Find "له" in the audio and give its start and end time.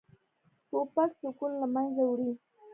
1.61-1.67